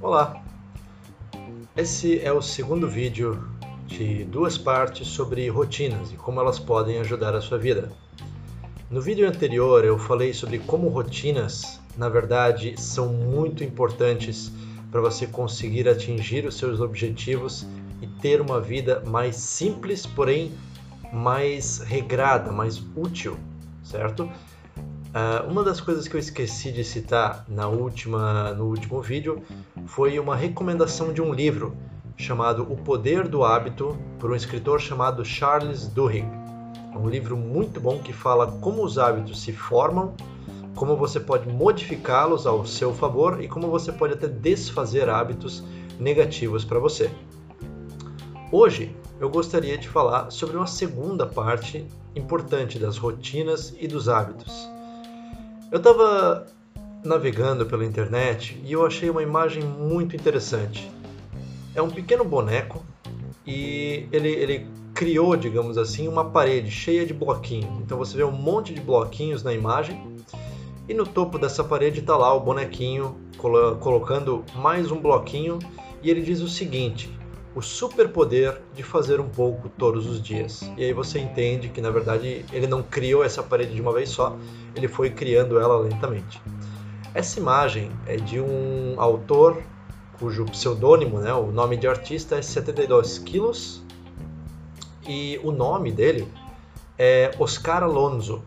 [0.00, 0.42] Olá!
[1.74, 3.42] Esse é o segundo vídeo
[3.86, 7.90] de duas partes sobre rotinas e como elas podem ajudar a sua vida.
[8.90, 14.52] No vídeo anterior eu falei sobre como rotinas, na verdade, são muito importantes
[14.90, 17.66] para você conseguir atingir os seus objetivos
[18.02, 20.52] e ter uma vida mais simples, porém
[21.10, 23.38] mais regrada, mais útil,
[23.82, 24.30] certo?
[25.12, 29.42] Uh, uma das coisas que eu esqueci de citar na última, no último vídeo
[29.84, 31.76] foi uma recomendação de um livro
[32.16, 36.26] chamado O Poder do Hábito, por um escritor chamado Charles Duhigg.
[36.94, 40.14] É um livro muito bom que fala como os hábitos se formam,
[40.74, 45.62] como você pode modificá-los ao seu favor e como você pode até desfazer hábitos
[46.00, 47.10] negativos para você.
[48.50, 51.86] Hoje eu gostaria de falar sobre uma segunda parte
[52.16, 54.71] importante das rotinas e dos hábitos.
[55.72, 56.46] Eu estava
[57.02, 60.92] navegando pela internet e eu achei uma imagem muito interessante.
[61.74, 62.84] É um pequeno boneco
[63.46, 67.80] e ele, ele criou, digamos assim, uma parede cheia de bloquinhos.
[67.80, 69.98] Então você vê um monte de bloquinhos na imagem
[70.86, 75.58] e no topo dessa parede está lá o bonequinho colo colocando mais um bloquinho
[76.02, 77.08] e ele diz o seguinte:
[77.54, 80.62] o superpoder de fazer um pouco todos os dias.
[80.76, 84.08] E aí você entende que na verdade ele não criou essa parede de uma vez
[84.08, 84.36] só,
[84.74, 86.40] ele foi criando ela lentamente.
[87.14, 89.62] Essa imagem é de um autor
[90.18, 93.82] cujo pseudônimo, né, o nome de artista é 72 quilos
[95.06, 96.26] e o nome dele
[96.98, 98.42] é Oscar Alonso.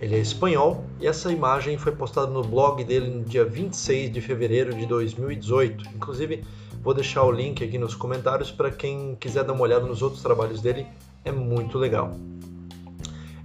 [0.00, 4.20] Ele é espanhol e essa imagem foi postada no blog dele no dia 26 de
[4.20, 5.88] fevereiro de 2018.
[5.94, 6.44] Inclusive,
[6.84, 10.20] Vou deixar o link aqui nos comentários para quem quiser dar uma olhada nos outros
[10.20, 10.86] trabalhos dele,
[11.24, 12.14] é muito legal.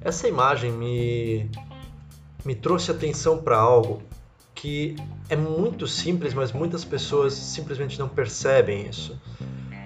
[0.02, 1.50] Essa imagem me,
[2.44, 4.04] me trouxe atenção para algo
[4.54, 4.98] que
[5.30, 9.18] é muito simples, mas muitas pessoas simplesmente não percebem isso.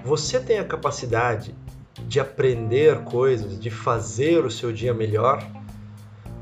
[0.03, 1.53] Você tem a capacidade
[2.07, 5.47] de aprender coisas, de fazer o seu dia melhor,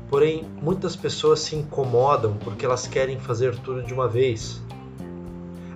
[0.08, 4.62] porém muitas pessoas se incomodam porque elas querem fazer tudo de uma vez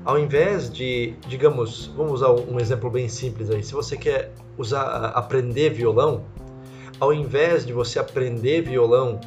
[0.06, 5.06] ao invés de, digamos, vamos usar um exemplo bem simples aí, se você quer usar,
[5.06, 6.24] aprender violão,
[7.00, 9.18] ao invés de você aprender violão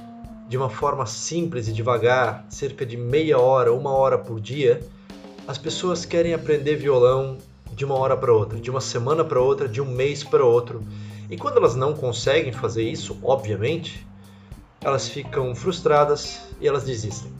[0.47, 4.79] de uma forma simples e devagar, cerca de meia hora, uma hora por dia,
[5.45, 7.37] as pessoas querem aprender violão
[7.73, 10.81] de uma hora para outra, de uma semana para outra, de um mês para outro.
[11.29, 14.07] E quando elas não conseguem fazer isso, obviamente,
[14.81, 17.31] elas ficam frustradas e elas desistem.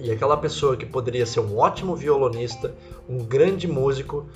[0.00, 2.74] E aquela pessoa que poderia ser um ótimo violonista,
[3.08, 4.26] um grande músico,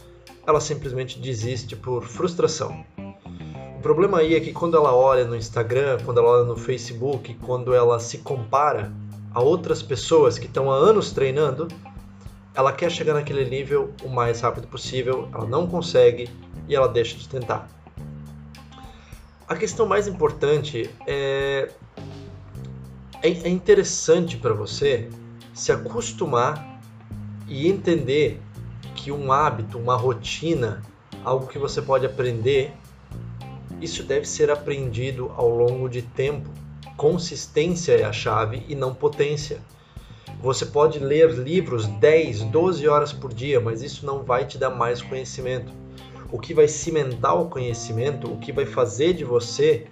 [0.47, 2.85] ela simplesmente desiste por frustração.
[3.79, 7.35] O problema aí é que quando ela olha no Instagram, quando ela olha no Facebook,
[7.43, 8.93] quando ela se compara
[9.33, 11.69] a outras pessoas que estão há anos treinando,
[12.55, 16.31] ela quer chegar naquele nível o mais rápido possível, ela não consegue
[16.69, 17.69] e ela deixa de tentar.
[19.47, 21.69] A questão mais importante é
[23.25, 25.09] é, é interessante para você
[25.55, 26.81] se acostumar
[27.49, 28.41] e entender
[28.95, 30.83] que um hábito, uma rotina,
[31.25, 32.73] algo que você pode aprender,
[33.81, 36.51] isso deve ser aprendido ao longo de tempo.
[36.97, 39.61] Consistência é a chave e não potência.
[40.41, 44.71] Você pode ler livros 10, 12 horas por dia, mas isso não vai te dar
[44.71, 45.73] mais conhecimento.
[46.31, 49.87] O que vai cimentar o conhecimento, o que vai fazer de você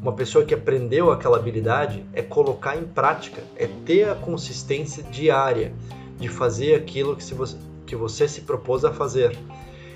[0.00, 5.72] uma pessoa que aprendeu aquela habilidade é colocar em prática, é ter a consistência diária
[6.18, 7.56] de fazer aquilo que, se você,
[7.86, 9.34] que você se propôs a fazer.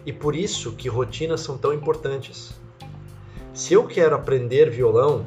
[0.07, 2.55] E por isso que rotinas são tão importantes.
[3.53, 5.27] Se eu quero aprender violão,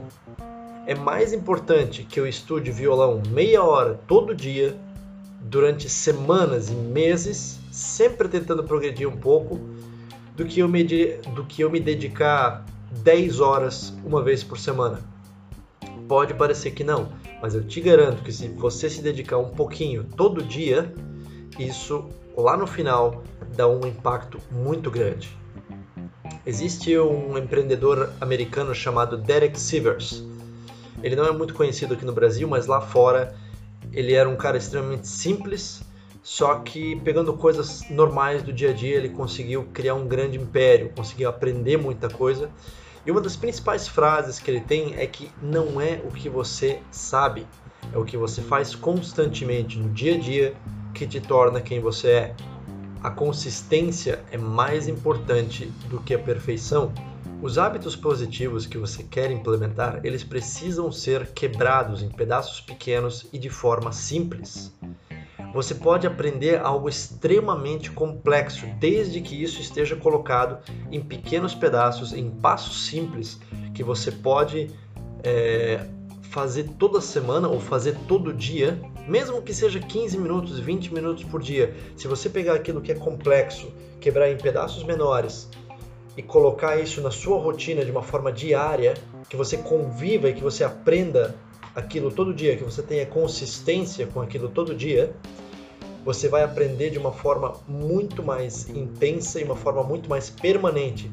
[0.87, 4.75] é mais importante que eu estude violão meia hora todo dia,
[5.41, 9.59] durante semanas e meses, sempre tentando progredir um pouco,
[10.35, 12.65] do que eu me, do que eu me dedicar
[13.03, 15.01] 10 horas uma vez por semana.
[16.07, 17.11] Pode parecer que não,
[17.45, 20.91] mas eu te garanto que se você se dedicar um pouquinho todo dia,
[21.59, 23.23] isso lá no final
[23.55, 25.29] dá um impacto muito grande.
[26.43, 30.23] Existe um empreendedor americano chamado Derek Sivers.
[31.03, 33.35] Ele não é muito conhecido aqui no Brasil, mas lá fora
[33.93, 35.83] ele era um cara extremamente simples,
[36.23, 40.91] só que pegando coisas normais do dia a dia, ele conseguiu criar um grande império,
[40.95, 42.49] conseguiu aprender muita coisa
[43.05, 46.81] e uma das principais frases que ele tem é que não é o que você
[46.89, 47.45] sabe,
[47.93, 50.55] é o que você faz constantemente no dia a dia
[50.93, 52.35] que te torna quem você é.
[53.03, 56.91] A consistência é mais importante do que a perfeição.
[57.41, 63.37] Os hábitos positivos que você quer implementar, eles precisam ser quebrados em pedaços pequenos e
[63.37, 64.73] de forma simples.
[65.55, 70.57] Você pode aprender algo extremamente complexo, desde que isso esteja colocado
[70.91, 73.39] em pequenos pedaços, em passos simples,
[73.73, 74.69] que você pode
[75.23, 75.87] é,
[76.23, 81.41] fazer toda semana ou fazer todo dia, mesmo que seja 15 minutos, 20 minutos por
[81.41, 81.73] dia.
[81.95, 85.49] Se você pegar aquilo que é complexo, quebrar em pedaços menores
[86.17, 88.95] e colocar isso na sua rotina de uma forma diária,
[89.29, 91.33] que você conviva e que você aprenda
[91.75, 95.13] aquilo todo dia, que você tenha consistência com aquilo todo dia,
[96.05, 101.11] você vai aprender de uma forma muito mais intensa e uma forma muito mais permanente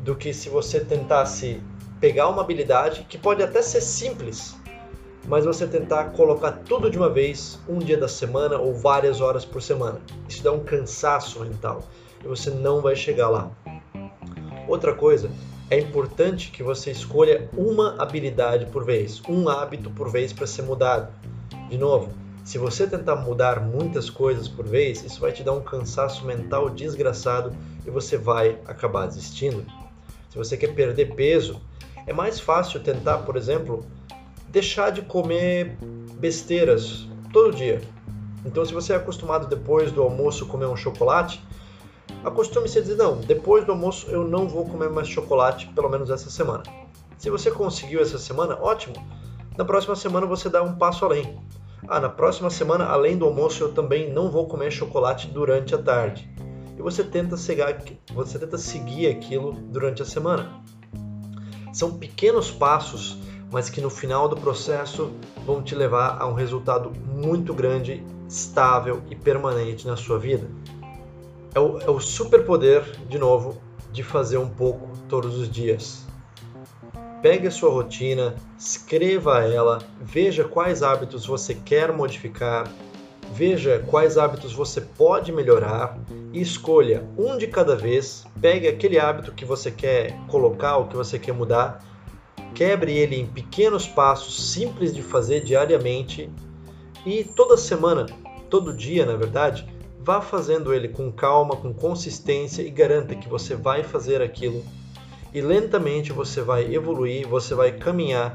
[0.00, 1.62] do que se você tentasse
[2.00, 4.56] pegar uma habilidade que pode até ser simples,
[5.28, 9.44] mas você tentar colocar tudo de uma vez, um dia da semana ou várias horas
[9.44, 10.00] por semana.
[10.28, 11.84] Isso dá um cansaço mental
[12.24, 13.50] e você não vai chegar lá.
[14.66, 15.30] Outra coisa,
[15.72, 20.60] é importante que você escolha uma habilidade por vez, um hábito por vez para ser
[20.60, 21.10] mudado.
[21.70, 22.12] De novo,
[22.44, 26.68] se você tentar mudar muitas coisas por vez, isso vai te dar um cansaço mental
[26.68, 29.64] desgraçado e você vai acabar desistindo.
[30.28, 31.58] Se você quer perder peso,
[32.06, 33.82] é mais fácil tentar, por exemplo,
[34.48, 35.78] deixar de comer
[36.18, 37.80] besteiras todo dia.
[38.44, 41.42] Então, se você é acostumado depois do almoço comer um chocolate,
[42.24, 46.10] acostume-se a dizer: não, depois do almoço eu não vou comer mais chocolate, pelo menos
[46.10, 46.62] essa semana.
[47.18, 48.94] Se você conseguiu essa semana, ótimo.
[49.56, 51.38] Na próxima semana você dá um passo além.
[51.86, 55.78] Ah, na próxima semana, além do almoço, eu também não vou comer chocolate durante a
[55.78, 56.28] tarde.
[56.78, 60.62] E você tenta, seguir, você tenta seguir aquilo durante a semana.
[61.72, 63.18] São pequenos passos,
[63.50, 65.12] mas que no final do processo
[65.44, 70.48] vão te levar a um resultado muito grande, estável e permanente na sua vida
[71.54, 73.60] é o, é o superpoder, de novo,
[73.92, 76.06] de fazer um pouco todos os dias.
[77.20, 82.68] Pegue a sua rotina, escreva ela, veja quais hábitos você quer modificar,
[83.32, 85.98] veja quais hábitos você pode melhorar
[86.32, 88.24] e escolha um de cada vez.
[88.40, 91.84] Pegue aquele hábito que você quer colocar ou que você quer mudar,
[92.54, 96.28] quebre ele em pequenos passos simples de fazer diariamente
[97.06, 98.06] e toda semana,
[98.50, 99.66] todo dia, na verdade,
[100.04, 104.64] Vá fazendo ele com calma, com consistência e garanta que você vai fazer aquilo
[105.32, 108.34] e lentamente você vai evoluir, você vai caminhar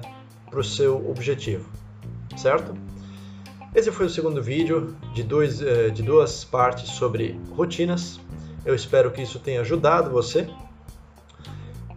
[0.50, 1.70] para o seu objetivo,
[2.38, 2.74] certo?
[3.76, 8.18] Esse foi o segundo vídeo de, dois, eh, de duas partes sobre rotinas.
[8.66, 10.50] Eu espero que isso tenha ajudado você.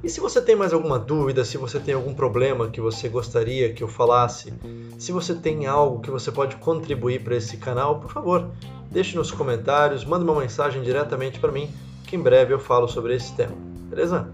[0.02, 3.72] E se você tem mais alguma dúvida, se você tem algum problema que você gostaria
[3.72, 4.52] que eu falasse,
[4.98, 8.50] se você tem algo que você pode contribuir para esse canal, por favor,
[8.90, 11.70] deixe nos comentários, manda uma mensagem diretamente para mim,
[12.06, 13.54] que em breve eu falo sobre esse tema.
[13.88, 14.28] Beleza?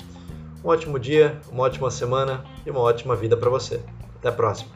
[0.65, 3.81] Um ótimo dia, uma ótima semana e uma ótima vida para você.
[4.19, 4.76] Até a próxima.